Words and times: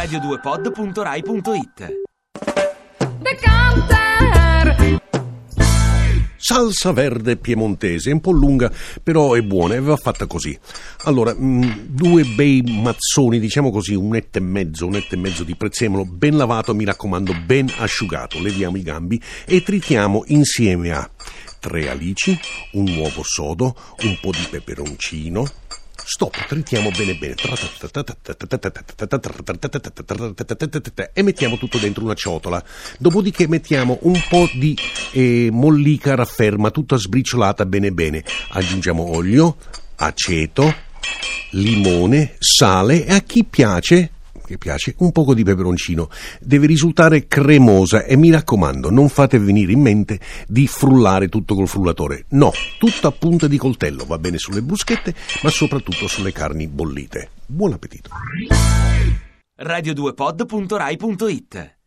radio2pod.rai.it 0.00 1.98
Decanter! 3.18 4.98
Salsa 6.36 6.92
verde 6.92 7.36
piemontese, 7.36 8.10
un 8.10 8.20
po' 8.20 8.30
lunga, 8.30 8.72
però 9.02 9.34
è 9.34 9.42
buona, 9.42 9.74
e 9.74 9.80
va 9.80 9.96
fatta 9.96 10.26
così. 10.26 10.58
Allora, 11.04 11.34
mh, 11.34 11.88
due 11.88 12.24
bei 12.24 12.62
mazzoni, 12.62 13.38
diciamo 13.38 13.70
così, 13.70 13.94
un 13.94 14.16
etto 14.16 14.38
e 14.38 14.40
mezzo, 14.40 14.86
un 14.86 14.94
etto 14.94 15.16
e 15.16 15.18
mezzo 15.18 15.44
di 15.44 15.54
prezzemolo, 15.54 16.06
ben 16.06 16.38
lavato, 16.38 16.74
mi 16.74 16.86
raccomando, 16.86 17.34
ben 17.44 17.70
asciugato. 17.76 18.40
Leviamo 18.40 18.78
i 18.78 18.82
gambi 18.82 19.20
e 19.44 19.62
tritiamo 19.62 20.24
insieme 20.28 20.92
a 20.92 21.08
tre 21.58 21.90
alici, 21.90 22.40
un 22.72 22.88
uovo 22.96 23.22
sodo, 23.22 23.76
un 24.04 24.18
po' 24.18 24.30
di 24.30 24.46
peperoncino. 24.50 25.46
Stop, 26.12 26.44
tritiamo 26.48 26.90
bene 26.90 27.14
bene. 27.14 27.36
E 31.12 31.22
mettiamo 31.22 31.56
tutto 31.56 31.78
dentro 31.78 32.02
una 32.02 32.14
ciotola. 32.14 32.60
Dopodiché 32.98 33.46
mettiamo 33.46 33.96
un 34.02 34.20
po' 34.28 34.50
di 34.52 34.76
eh, 35.12 35.50
mollica 35.52 36.16
rafferma, 36.16 36.72
tutta 36.72 36.96
sbriciolata 36.96 37.64
bene 37.64 37.92
bene. 37.92 38.24
Aggiungiamo 38.48 39.08
olio, 39.14 39.56
aceto, 39.94 40.74
limone, 41.50 42.34
sale 42.40 43.06
e 43.06 43.12
a 43.12 43.20
chi 43.20 43.44
piace 43.44 44.10
che 44.50 44.58
piace, 44.58 44.94
un 44.98 45.12
poco 45.12 45.32
di 45.34 45.44
peperoncino. 45.44 46.08
Deve 46.40 46.66
risultare 46.66 47.28
cremosa 47.28 48.02
e 48.04 48.16
mi 48.16 48.30
raccomando, 48.30 48.90
non 48.90 49.08
fate 49.08 49.38
venire 49.38 49.70
in 49.72 49.80
mente 49.80 50.18
di 50.46 50.66
frullare 50.66 51.28
tutto 51.28 51.54
col 51.54 51.68
frullatore. 51.68 52.24
No, 52.30 52.50
tutto 52.78 53.06
a 53.06 53.12
punta 53.12 53.46
di 53.46 53.56
coltello, 53.56 54.04
va 54.04 54.18
bene 54.18 54.38
sulle 54.38 54.62
bruschette, 54.62 55.14
ma 55.42 55.50
soprattutto 55.50 56.08
sulle 56.08 56.32
carni 56.32 56.66
bollite. 56.66 57.30
Buon 57.46 57.74
appetito. 57.74 58.10
radio2pod.rai.it 59.56 61.78